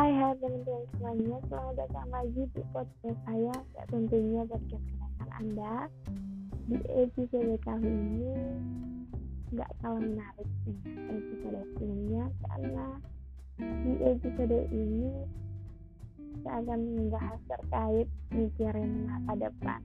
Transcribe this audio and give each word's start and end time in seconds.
Hai 0.00 0.16
hai 0.16 0.32
teman-teman 0.40 0.84
semuanya, 0.96 1.36
selamat 1.52 1.74
datang 1.76 2.08
lagi 2.08 2.42
di 2.56 2.64
podcast 2.72 3.20
saya. 3.28 3.52
Ya 3.76 3.84
tentunya 3.92 4.40
podcast 4.48 4.80
kenakan 4.88 5.28
Anda. 5.36 5.74
Di 6.72 6.76
episode 7.04 7.60
kali 7.60 7.84
ini 7.84 8.32
nggak 9.52 9.68
kalah 9.84 10.00
menarik 10.00 10.48
dengan 10.64 11.20
episode 11.20 11.60
sebelumnya. 11.76 12.24
Karena 12.48 12.86
di 13.60 13.92
episode 14.00 14.58
ini 14.72 15.12
saya 16.48 16.64
akan 16.64 16.80
membahas 16.96 17.40
terkait 17.44 18.08
mikirin 18.32 19.04
masa 19.04 19.32
depan. 19.36 19.80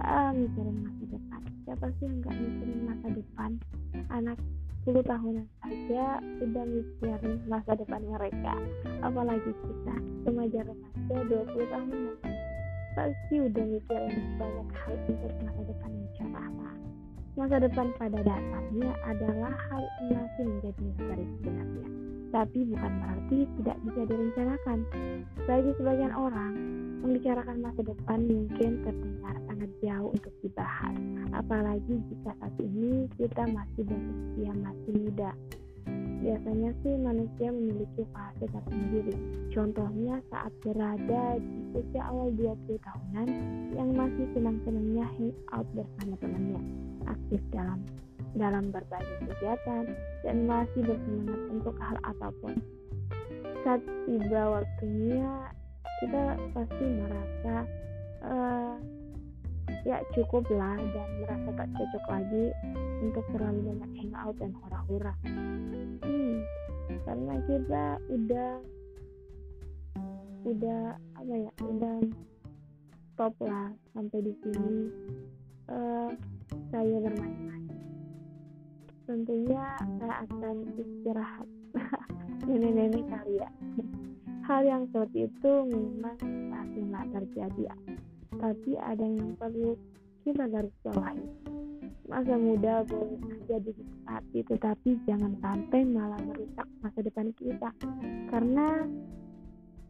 Ah, 0.00 0.32
Mikirin 0.32 0.80
masa 0.80 1.04
depan. 1.12 1.40
Siapa 1.68 1.92
sih 2.00 2.08
yang 2.08 2.24
nggak 2.24 2.36
mikirin 2.40 2.80
masa 2.88 3.08
depan? 3.20 3.50
Anak 4.16 4.40
10 4.82 4.98
tahunan 5.06 5.46
saja 5.62 6.18
sudah 6.42 6.64
mikirin 6.66 7.38
masa 7.46 7.72
depan 7.78 8.02
mereka. 8.02 8.54
Apalagi 9.02 9.50
kita 9.54 9.96
remaja-remaja 10.26 11.16
20 11.30 11.72
tahunan 11.72 12.16
pasti 12.92 13.34
udah 13.38 13.64
mikirin 13.64 14.24
banyak 14.36 14.68
hal 14.74 14.94
untuk 15.08 15.32
masa 15.46 15.62
depan 15.64 15.90
yang 15.94 16.10
cerah 16.18 16.50
masa 17.32 17.56
depan 17.64 17.88
pada 17.96 18.20
dasarnya 18.20 18.92
adalah 19.08 19.56
hal 19.72 19.82
yang 20.12 20.20
masih 20.20 20.44
menjadi 20.44 20.80
misteri 20.84 21.24
sebenarnya 21.40 21.86
tapi 22.32 22.64
bukan 22.64 22.92
berarti 22.96 23.38
tidak 23.60 23.76
bisa 23.84 24.00
direncanakan. 24.08 24.78
Bagi 25.44 25.70
sebagian 25.76 26.12
orang 26.16 26.52
membicarakan 27.04 27.60
masa 27.60 27.84
depan 27.84 28.24
mungkin 28.24 28.70
terdengar 28.88 29.36
sangat 29.52 29.70
jauh 29.84 30.10
untuk 30.16 30.32
dibahas 30.40 30.96
apalagi 31.32 31.98
jika 32.12 32.30
saat 32.38 32.54
ini 32.60 33.08
kita 33.16 33.42
masih 33.48 33.82
berusia 33.84 34.52
masih 34.56 34.92
muda. 34.96 35.32
Biasanya 36.22 36.70
sih 36.86 36.94
manusia 37.02 37.50
memiliki 37.50 38.06
fase 38.14 38.46
tersendiri 38.46 39.16
contohnya 39.50 40.22
saat 40.30 40.54
berada 40.62 41.42
di 41.42 41.58
usia 41.74 42.02
awal 42.06 42.30
20 42.38 42.78
tahunan 42.78 43.28
yang 43.74 43.90
masih 43.90 44.30
senang-senangnya 44.30 45.04
hangout 45.18 45.66
bersama 45.74 46.14
temannya 46.22 46.60
aktif 47.10 47.42
dalam 47.50 47.82
dalam 48.32 48.72
berbagai 48.72 49.28
kegiatan 49.28 49.84
dan 50.24 50.36
masih 50.46 50.80
bersemangat 50.86 51.40
untuk 51.52 51.76
hal 51.82 51.96
apa 52.06 52.28
pun. 52.40 52.54
Saat 53.66 53.82
tiba 54.08 54.42
waktunya 54.62 55.30
kita 56.02 56.22
pasti 56.54 56.84
merasa 56.86 57.54
uh, 58.26 58.74
ya 59.82 60.02
cukup 60.14 60.46
lah. 60.52 60.76
Dan 60.78 61.08
merasa 61.22 61.48
tak 61.56 61.68
cocok 61.74 62.04
lagi 62.10 62.44
untuk 63.02 63.24
terlalu 63.34 63.60
banyak 63.72 63.90
hangout 64.02 64.36
dan 64.38 64.52
hura-hura. 64.62 65.14
Hmm, 66.02 66.36
karena 67.06 67.34
kita 67.46 67.84
udah 68.10 68.52
udah 70.42 70.82
apa 71.22 71.34
ya 71.38 71.52
udah 71.62 71.96
stop 73.14 73.34
lah 73.42 73.70
sampai 73.94 74.18
di 74.22 74.32
sini. 74.42 74.76
Uh, 75.70 76.10
saya 76.68 76.96
bermain-main. 77.00 77.70
Tentunya 79.06 79.64
saya 80.00 80.14
akan 80.26 80.56
istirahat 80.78 81.48
nenek-nenek 82.48 83.04
kali 83.08 83.38
ya 83.38 83.48
hal 84.42 84.62
yang 84.66 84.82
seperti 84.90 85.30
itu 85.30 85.52
memang 85.70 86.18
pasti 86.50 86.78
nggak 86.82 87.06
terjadi. 87.14 87.62
ya 87.70 87.76
tapi 88.42 88.74
ada 88.74 89.06
yang 89.06 89.38
perlu 89.38 89.78
kita 90.26 90.50
garis 90.50 90.74
bawahi. 90.82 91.22
Masa 92.10 92.34
muda 92.34 92.82
boleh 92.90 93.16
saja 93.22 93.62
dinikmati, 93.62 94.38
tetapi 94.50 94.90
jangan 95.06 95.38
sampai 95.38 95.86
malah 95.86 96.18
merusak 96.26 96.66
masa 96.82 96.98
depan 97.06 97.30
kita. 97.38 97.70
Karena 98.28 98.82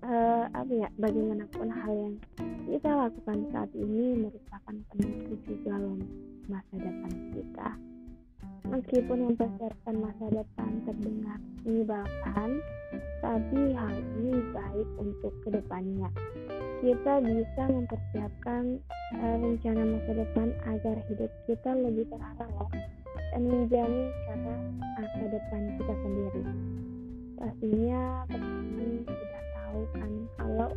uh, 0.05 0.45
apa 0.53 0.73
ya, 0.73 0.89
bagaimanapun 1.01 1.73
hal 1.73 1.93
yang 1.97 2.15
kita 2.69 2.91
lakukan 2.93 3.39
saat 3.51 3.73
ini 3.73 4.29
merupakan 4.29 4.77
penentu 4.93 5.35
juga 5.49 5.73
loh 5.81 5.97
masa 6.53 6.75
depan 6.77 7.13
kita. 7.33 7.69
Meskipun 8.63 9.19
mempersiapkan 9.33 9.97
masa 9.99 10.27
depan 10.31 10.71
terdengar 10.87 11.39
menyebalkan, 11.67 12.51
tapi 13.19 13.61
hal 13.75 13.97
ini 14.21 14.39
baik 14.55 14.89
untuk 15.01 15.33
ke 15.43 15.49
depannya 15.51 16.09
kita 16.83 17.23
bisa 17.23 17.63
mempersiapkan 17.71 18.83
uh, 19.23 19.37
rencana 19.39 19.83
masa 19.87 20.13
depan 20.19 20.51
agar 20.67 20.99
hidup 21.07 21.31
kita 21.47 21.71
lebih 21.79 22.11
terarah 22.11 22.51
loh 22.59 22.71
dan 23.31 23.43
menjamin 23.47 24.11
cara 24.27 24.55
masa 24.99 25.25
depan 25.31 25.63
kita 25.79 25.95
sendiri. 26.03 26.43
Pastinya 27.39 28.03
teman-teman 28.27 28.91
sudah 29.07 29.43
tahu 29.55 29.81
kan 29.95 30.13
kalau 30.35 30.71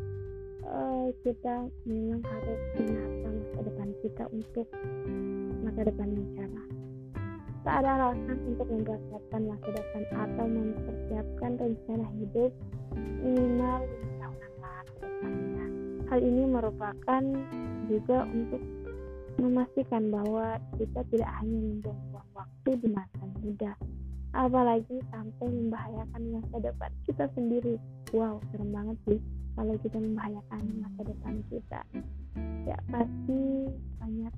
uh, 0.70 1.08
kita 1.26 1.56
memang 1.90 2.22
harus 2.22 2.62
menata 2.78 3.30
masa 3.34 3.60
depan 3.66 3.90
kita 4.06 4.24
untuk 4.30 4.68
masa 5.66 5.82
depan 5.90 6.08
yang 6.14 6.28
cerah. 6.38 6.68
Tak 7.66 7.76
ada 7.82 7.90
alasan 7.98 8.38
untuk 8.46 8.68
mempersiapkan 8.70 9.42
masa 9.42 9.70
depan 9.74 10.04
atau 10.14 10.46
mempersiapkan 10.46 11.52
rencana 11.58 12.08
hidup 12.22 12.54
minimal 13.26 13.82
Hal 16.06 16.20
ini 16.22 16.44
merupakan 16.46 17.24
juga 17.90 18.26
untuk 18.30 18.62
memastikan 19.42 20.14
bahwa 20.14 20.62
kita 20.80 21.02
tidak 21.12 21.32
hanya 21.42 21.60
membuang 21.60 22.30
waktu 22.34 22.70
di 22.80 22.88
masa 22.94 23.24
muda, 23.42 23.74
apalagi 24.32 24.98
sampai 25.12 25.48
membahayakan 25.50 26.22
masa 26.40 26.58
depan 26.62 26.92
kita 27.04 27.26
sendiri. 27.36 27.76
Wow, 28.14 28.40
serem 28.54 28.70
banget 28.72 28.98
sih 29.10 29.20
kalau 29.56 29.76
kita 29.82 29.98
membahayakan 30.00 30.62
masa 30.84 31.02
depan 31.08 31.36
kita. 31.52 31.82
Ya 32.66 32.78
pasti 32.92 33.42
banyak 34.00 34.34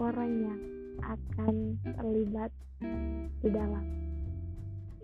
orang 0.00 0.32
yang 0.42 0.60
akan 1.04 1.54
terlibat 1.84 2.50
di 3.44 3.48
dalam 3.52 3.84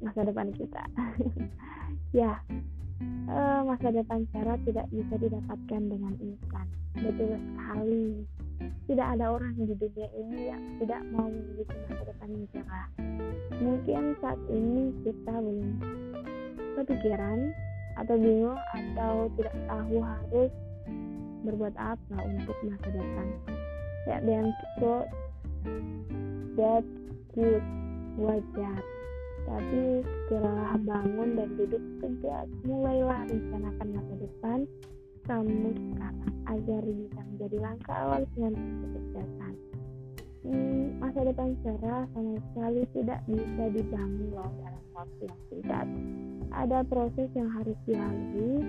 masa 0.01 0.25
depan 0.25 0.49
kita. 0.57 0.83
ya, 2.21 2.41
uh, 3.29 3.61
masa 3.65 3.89
depan 3.93 4.27
cara 4.35 4.57
tidak 4.65 4.87
bisa 4.93 5.15
didapatkan 5.17 5.83
dengan 5.89 6.15
instan. 6.21 6.67
Betul 6.99 7.37
sekali. 7.39 8.07
Tidak 8.61 9.07
ada 9.17 9.33
orang 9.33 9.57
di 9.57 9.73
dunia 9.73 10.09
ini 10.19 10.39
yang 10.53 10.63
tidak 10.83 11.01
mau 11.15 11.31
memiliki 11.31 11.77
masa 11.89 12.03
depan 12.05 12.29
yang 12.29 12.47
cerah. 12.53 12.89
Mungkin 13.57 14.03
saat 14.21 14.41
ini 14.53 14.93
kita 15.07 15.33
belum 15.33 15.71
kepikiran 16.77 17.39
atau 17.97 18.15
bingung 18.19 18.61
atau 18.77 19.15
tidak 19.39 19.57
tahu 19.69 19.97
harus 20.03 20.53
berbuat 21.47 21.75
apa 21.79 22.17
untuk 22.29 22.57
masa 22.69 22.89
depan. 22.93 23.27
Ya, 24.09 24.17
dan 24.25 24.45
so 24.81 25.05
that 26.57 26.85
good 27.33 27.65
wajar 28.19 28.81
tapi 29.51 30.07
segeralah 30.07 30.79
bangun 30.87 31.29
dan 31.35 31.49
duduk 31.59 31.83
tegak. 31.99 32.47
Mulailah 32.63 33.27
rencanakan 33.27 33.89
masa 33.99 34.15
depan 34.23 34.59
kamu 35.27 35.71
sekarang 35.75 36.35
agar 36.47 36.83
bisa 36.87 37.21
menjadi 37.35 37.57
langkah 37.59 37.97
awal 37.99 38.23
dengan 38.35 38.53
kesuksesan. 38.55 39.55
Hmm, 40.41 40.97
masa 41.03 41.21
depan 41.21 41.53
cerah 41.61 42.09
sama 42.17 42.41
sekali 42.51 42.83
tidak 42.97 43.21
bisa 43.29 43.65
dibangun 43.77 44.29
loh 44.33 44.51
dalam 44.65 44.85
waktu 44.97 45.23
yang 45.29 45.41
singkat. 45.53 45.87
Ada 46.51 46.79
proses 46.89 47.29
yang 47.37 47.51
harus 47.53 47.77
dilalui. 47.85 48.65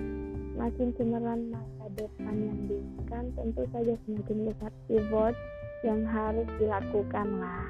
Makin 0.60 0.92
cemerlang 1.00 1.48
masa 1.48 1.86
depan 1.96 2.36
yang 2.36 2.60
diinginkan, 2.68 3.26
tentu 3.40 3.64
saja 3.72 3.96
semakin 4.04 4.38
besar 4.52 4.72
effort 4.92 5.36
yang 5.82 6.04
harus 6.06 6.46
dilakukan 6.60 7.28
lah. 7.40 7.70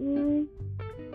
Hmm, 0.00 0.48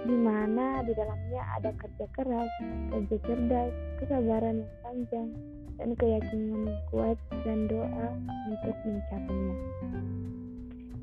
di 0.07 0.15
mana 0.15 0.79
di 0.87 0.95
dalamnya 0.95 1.43
ada 1.59 1.75
kerja 1.75 2.07
keras, 2.15 2.51
kerja 2.95 3.17
cerdas, 3.27 3.71
kesabaran 3.99 4.63
yang 4.63 4.75
panjang, 4.79 5.29
dan 5.75 5.89
keyakinan 5.99 6.63
yang 6.63 6.81
kuat 6.87 7.19
dan 7.43 7.67
doa 7.67 8.07
untuk 8.47 8.75
mencapainya. 8.87 9.55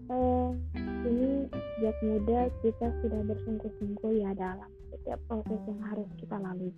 Uh, 0.08 0.56
ini 1.04 1.48
sejak 1.52 1.96
muda 2.00 2.48
kita 2.64 2.86
sudah 3.04 3.20
bersungguh-sungguh 3.28 4.12
ya 4.24 4.32
dalam 4.32 4.72
setiap 4.88 5.20
proses 5.28 5.60
yang 5.68 5.80
harus 5.84 6.08
kita 6.16 6.36
lalui. 6.40 6.72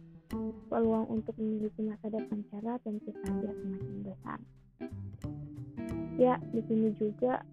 Peluang 0.66 1.06
untuk 1.06 1.38
memiliki 1.38 1.86
masa 1.86 2.10
depan 2.10 2.42
cerah 2.50 2.78
tentu 2.82 3.14
saja 3.22 3.50
semakin 3.54 3.96
besar. 4.02 4.38
Ya, 6.18 6.34
di 6.50 6.58
sini 6.66 6.90
juga 6.98 7.46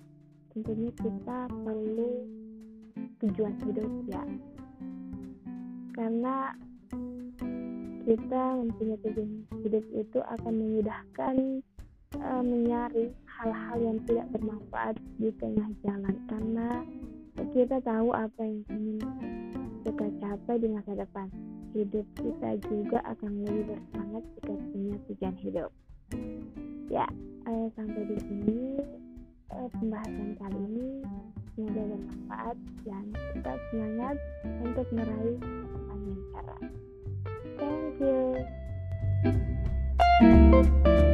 tentunya 0.50 0.90
kita 0.98 1.40
perlu 1.62 2.26
tujuan 3.22 3.54
hidup 3.64 3.92
ya 4.10 4.24
karena 5.94 6.58
kita 8.04 8.44
mempunyai 8.60 9.00
tujuan 9.00 9.32
hidup 9.64 9.86
itu 9.96 10.20
akan 10.20 10.54
memudahkan 10.60 11.36
uh, 12.20 12.44
menyaring 12.44 13.16
hal-hal 13.40 13.78
yang 13.80 13.98
tidak 14.04 14.28
bermanfaat 14.36 14.96
di 15.18 15.32
tengah 15.40 15.70
jalan. 15.88 16.16
Karena 16.28 16.84
kita 17.56 17.80
tahu 17.82 18.12
apa 18.12 18.42
yang 18.44 18.62
ingin 18.70 19.00
kita 19.88 20.08
capai 20.20 20.56
di 20.60 20.68
masa 20.68 20.94
depan. 21.00 21.28
Hidup 21.74 22.06
kita 22.20 22.50
juga 22.70 23.00
akan 23.02 23.32
lebih 23.50 23.74
bersemangat 23.74 24.24
jika 24.38 24.54
punya 24.54 24.96
tujuan 25.10 25.36
hidup. 25.42 25.72
Ya, 26.92 27.08
eh, 27.50 27.68
sampai 27.74 28.04
di 28.06 28.18
sini 28.22 28.62
eh, 29.50 29.68
pembahasan 29.74 30.38
kali 30.38 30.60
ini 30.70 30.88
semoga 31.54 31.82
bermanfaat 31.86 32.58
dan 32.86 33.04
tetap 33.34 33.58
semangat 33.70 34.18
untuk 34.66 34.88
meraih 34.92 35.38
yang 36.04 36.22
cerah. 36.34 36.64
Thank 37.54 38.02
you. 40.98 41.13